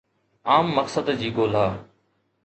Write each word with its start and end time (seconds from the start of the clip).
عام 0.51 0.67
مقصد 0.77 1.07
جي 1.19 1.29
ڳولا 1.35 1.65